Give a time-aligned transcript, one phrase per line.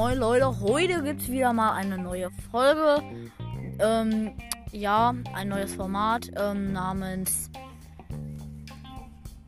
[0.00, 3.02] Moin Leute, heute gibt es wieder mal eine neue Folge.
[3.78, 4.32] Ähm,
[4.72, 7.50] ja, ein neues Format ähm, namens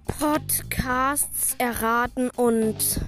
[0.05, 3.01] Podcasts erraten und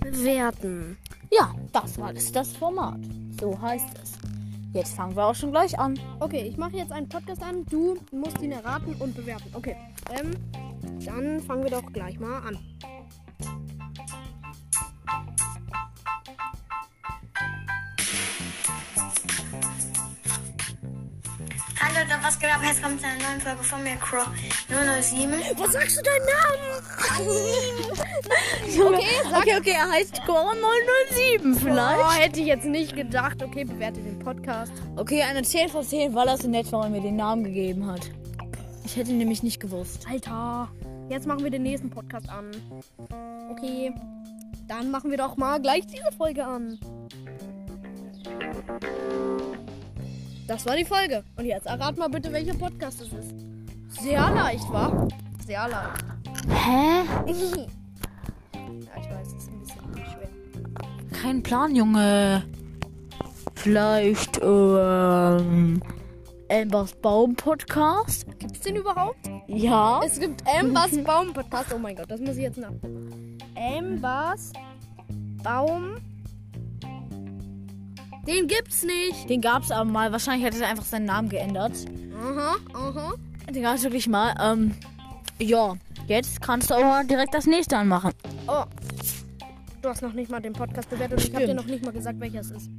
[0.00, 0.98] bewerten.
[1.30, 3.00] Ja, das war das, das Format.
[3.40, 4.12] So heißt es.
[4.74, 5.98] Jetzt fangen wir auch schon gleich an.
[6.18, 7.64] Okay, ich mache jetzt einen Podcast an.
[7.64, 9.50] Du musst ihn erraten und bewerten.
[9.54, 9.74] Okay,
[10.10, 10.32] ähm,
[11.06, 12.58] dann fangen wir doch gleich mal an.
[21.82, 22.60] Hallo Leute, was geht ab?
[22.62, 24.26] Jetzt kommt eine neue Folge von mir, Crow
[24.68, 25.32] 007.
[25.56, 26.70] Was sagst du deinen Namen?
[28.70, 30.54] Okay, okay, okay, er heißt Core
[31.10, 32.00] 007 vielleicht.
[32.00, 33.42] Oh, hätte ich jetzt nicht gedacht.
[33.42, 34.72] Okay, bewerte den Podcast.
[34.96, 37.86] Okay, eine 10 von 10, weil er so nett war und mir den Namen gegeben
[37.86, 38.10] hat.
[38.84, 40.06] Ich hätte ihn nämlich nicht gewusst.
[40.08, 40.68] Alter,
[41.08, 42.50] jetzt machen wir den nächsten Podcast an.
[43.50, 43.92] Okay,
[44.68, 46.78] dann machen wir doch mal gleich diese Folge an.
[50.50, 51.22] Das war die Folge.
[51.36, 54.02] Und jetzt errat mal bitte, welcher Podcast es ist.
[54.02, 55.06] Sehr leicht, wa?
[55.46, 56.04] Sehr leicht.
[56.48, 57.04] Hä?
[57.24, 57.32] ja,
[58.98, 60.28] ich weiß, es ist ein bisschen schwer.
[61.22, 62.42] Kein Plan, Junge.
[63.54, 65.80] Vielleicht, ähm,
[66.50, 68.26] Ambers Baum Podcast?
[68.40, 69.30] Gibt's den überhaupt?
[69.46, 70.00] Ja.
[70.04, 71.72] Es gibt Ambers Baum Podcast.
[71.72, 73.38] Oh mein Gott, das muss ich jetzt nachgucken.
[73.54, 74.52] Ambers
[75.44, 75.98] Baum.
[78.26, 79.28] Den gibt's nicht.
[79.28, 80.12] Den gab's aber mal.
[80.12, 81.72] Wahrscheinlich hat er einfach seinen Namen geändert.
[82.22, 83.14] Aha, aha.
[83.50, 84.34] Den gab's wirklich mal.
[84.40, 84.74] Ähm,
[85.38, 85.76] ja.
[86.06, 88.12] Jetzt kannst du aber direkt das nächste anmachen.
[88.46, 88.64] Oh.
[89.82, 91.92] Du hast noch nicht mal den Podcast bewertet und ich habe dir noch nicht mal
[91.92, 92.70] gesagt, welcher es ist.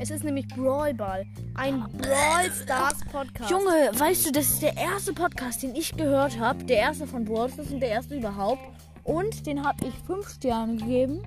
[0.00, 1.24] Es ist nämlich Brawl Ball.
[1.54, 3.48] Ein Brawl Stars Podcast.
[3.48, 6.64] Junge, weißt du, das ist der erste Podcast, den ich gehört habe.
[6.64, 8.60] Der erste von Brawl Stars und der erste überhaupt.
[9.04, 11.22] Und den habe ich 5 Sterne gegeben.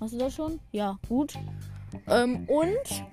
[0.00, 0.60] Hast du das schon?
[0.72, 1.34] Ja, gut.
[2.08, 3.04] Ähm, und.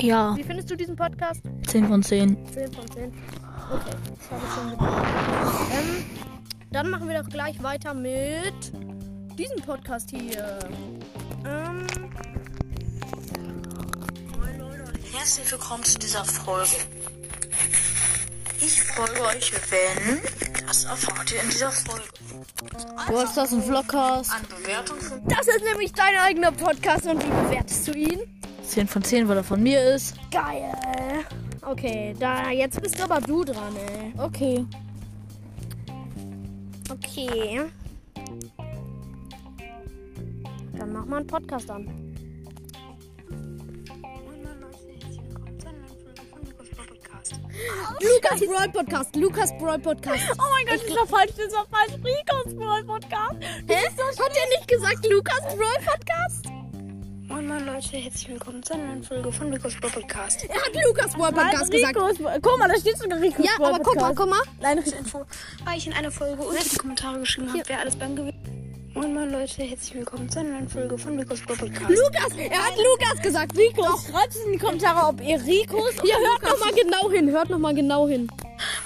[0.00, 1.42] Ja, Wie findest du diesen Podcast?
[1.66, 2.36] 10 von 10.
[2.52, 3.04] 10 von 10.
[3.04, 5.06] Okay, das habe ich schon gedacht.
[5.72, 6.04] Ähm,
[6.70, 8.72] dann machen wir doch gleich weiter mit
[9.38, 10.58] diesem Podcast hier.
[11.44, 11.86] Ähm,
[14.38, 16.76] Moin Leute und herzlich willkommen zu dieser Folge.
[18.60, 22.04] Ich folge euch, wenn, das erfahrt ihr in dieser Folge.
[23.08, 24.32] Du hast das ein Vlogcast.
[24.32, 28.20] Eine Bewertung von das ist nämlich dein eigener Podcast und wie bewertest du ihn?
[28.64, 30.14] 10 von 10, weil er von mir ist.
[30.30, 30.74] Geil.
[31.62, 34.12] Okay, da jetzt bist aber du dran, ey.
[34.18, 34.66] Okay.
[36.90, 37.62] Okay.
[40.76, 42.07] Dann mach mal einen Podcast an.
[47.58, 49.16] Lukas Brawl Podcast.
[49.16, 50.24] Lukas Brawl Podcast.
[50.38, 51.92] Oh mein Gott, das war falsch, das war falsch.
[52.04, 53.34] Ricos Brawl Podcast.
[53.66, 53.74] Hä?
[53.74, 56.46] Hat er nicht gesagt Lukas Brawl Podcast?
[57.28, 60.44] Moin Moin Leute, herzlich willkommen zu einer neuen Folge von Nikos Podcast.
[60.44, 61.96] Er hat Lukas Brawl Podcast gesagt.
[61.96, 64.18] Ricos, guck mal, da steht sogar Ricos Ja, Brawl aber guck mal, Podcast.
[64.18, 64.74] guck mal.
[64.76, 65.24] Nein, Info,
[65.64, 68.57] weil ich in einer Folge unter die Kommentare geschrieben habe, wer alles beim Gewinn.
[68.98, 71.88] Moin Moin Leute, herzlich willkommen zu einer neuen Folge von Nikos Podcast.
[71.88, 73.56] Lukas, er hat Lukas gesagt.
[73.56, 74.06] Ricos.
[74.10, 77.30] Schreibt es in die Kommentare, ob ihr Ricos Hier, hört noch mal genau hin.
[77.30, 78.28] Hört noch mal genau hin.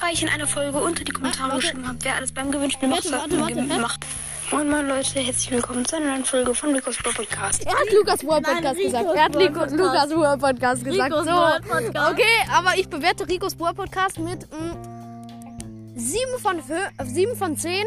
[0.03, 3.11] weil ich in einer Folge unter die Kommentare geschrieben habe, wer alles beim Gewinnspiel Warte,
[3.11, 4.07] macht, warte, warte, macht.
[4.51, 7.65] Moin Moin Leute, herzlich willkommen zu einer neuen Folge von Nikos Podcast.
[7.65, 9.15] Er hat Lukas Nein, Podcast Ricos gesagt.
[9.15, 9.77] Er hat Podcast.
[9.77, 11.13] Lukas Brawl Podcast gesagt.
[11.13, 11.69] Ricos so.
[11.73, 12.13] Podcast.
[12.13, 17.57] Okay, aber ich bewerte Ricos Brawl Podcast mit mm, 7 von, fü- äh, 7 von
[17.57, 17.87] 10.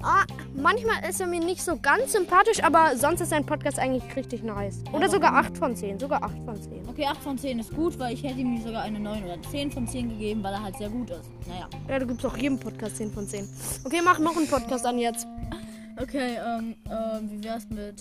[0.00, 4.04] Ah, manchmal ist er mir nicht so ganz sympathisch, aber sonst ist sein Podcast eigentlich
[4.14, 4.84] richtig nice.
[4.92, 5.98] Oder sogar 8 von 10.
[5.98, 6.88] Sogar 8 von 10.
[6.88, 9.72] Okay, 8 von 10 ist gut, weil ich hätte ihm sogar eine 9 oder 10
[9.72, 11.28] von 10 gegeben, weil er halt sehr gut ist.
[11.48, 11.68] Naja.
[11.88, 13.48] Ja, du gibst auch jedem Podcast 10 von 10.
[13.84, 15.26] Okay, mach noch einen Podcast an jetzt.
[16.00, 18.00] Okay, ähm, ähm, wie wär's mit.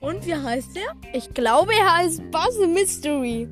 [0.00, 0.94] Und wie heißt der?
[1.12, 3.48] Ich glaube, er heißt Buzz Mystery.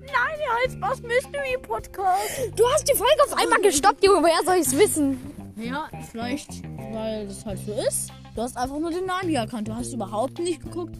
[0.00, 2.52] Nein, er heißt Was Mystery Podcast.
[2.56, 4.22] Du hast die Folge auf einmal gestoppt, Junge.
[4.22, 5.18] Woher soll ich's wissen?
[5.56, 6.62] Ja, vielleicht,
[6.92, 8.10] weil das halt so ist.
[8.34, 9.68] Du hast einfach nur den Namen hier erkannt.
[9.68, 10.96] Du hast überhaupt nicht geguckt.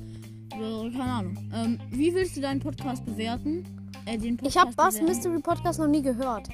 [0.52, 1.50] Äh, Keine Ahnung.
[1.54, 3.64] Ähm, wie willst du deinen Podcast bewerten?
[4.06, 5.04] Äh, den Podcast Ich habe Buzz bewerten?
[5.06, 6.48] Mystery Podcast noch nie gehört.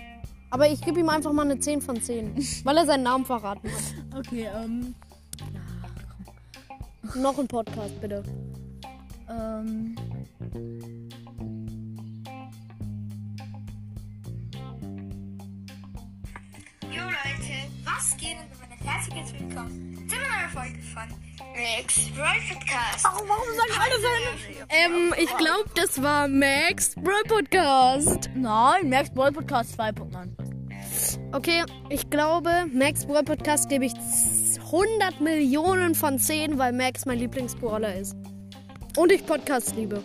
[0.51, 2.35] Aber ich gebe ihm einfach mal eine 10 von 10.
[2.65, 4.19] weil er seinen Namen verraten hat.
[4.27, 4.95] Okay, ähm.
[7.15, 8.25] Noch ein Podcast, bitte.
[9.29, 9.95] Ähm.
[16.91, 21.09] Jo Leute, was geht und herzlich willkommen zu einer neuen Folge von
[21.55, 23.05] Max Roy Podcast.
[23.05, 24.27] Warum sagen alle seine?
[24.71, 28.29] Ähm, ich glaube, das war Max Bro Podcast.
[28.35, 30.31] Nein, Max Ball Podcast 2.9.
[31.33, 33.95] Okay, ich glaube, Max Bro Podcast gebe ich
[34.75, 38.17] 100 Millionen von 10, weil Max mein Lieblingsbrawler ist.
[38.97, 40.03] Und ich Podcast liebe.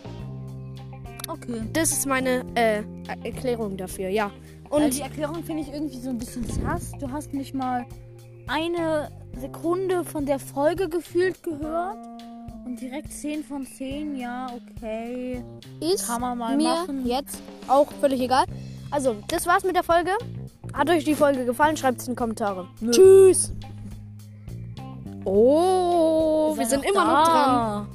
[1.27, 1.62] Okay.
[1.74, 2.83] Das ist meine äh,
[3.24, 4.31] Erklärung dafür, ja.
[4.69, 6.92] Und Und die Erklärung finde ich irgendwie so ein bisschen sass.
[7.00, 7.83] Du hast nicht mal
[8.48, 11.98] eine Sekunde von der Folge gefühlt gehört.
[12.65, 15.44] Und direkt 10 von 10, ja, okay.
[15.80, 17.07] ist Kann man mal mir machen.
[17.07, 18.45] jetzt auch völlig egal.
[18.92, 20.12] Also, das war's mit der Folge.
[20.74, 21.75] Hat euch die Folge gefallen?
[21.75, 22.68] Schreibt es in die Kommentare.
[22.80, 22.92] Nö.
[22.92, 23.51] Tschüss.
[25.31, 27.88] Oh, wir, wir sind immer noch dran.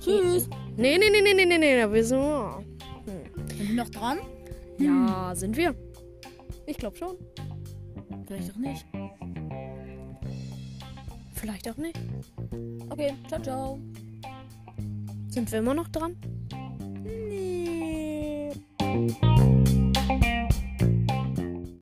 [0.00, 0.48] Tschüss.
[0.76, 3.48] Nee, nee, nee, nee, nee, nee, nee, wir sind, hm.
[3.48, 4.18] sind wir noch dran?
[4.78, 5.36] Ja, hm.
[5.36, 5.74] sind wir.
[6.66, 7.16] Ich glaube schon.
[8.28, 8.86] Vielleicht auch nicht.
[11.34, 11.98] Vielleicht auch nicht.
[12.90, 13.78] Okay, ciao, ciao.
[15.28, 16.16] Sind wir immer noch dran?
[17.02, 18.52] Nee.